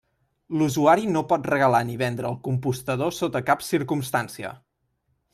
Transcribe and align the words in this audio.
L'usuari 0.59 1.03
no 1.15 1.21
pot 1.33 1.49
regalar 1.51 1.81
ni 1.89 1.97
vendre 1.99 2.27
el 2.29 2.39
compostador 2.47 3.13
sota 3.19 3.43
cap 3.53 3.61
circumstància. 3.67 4.53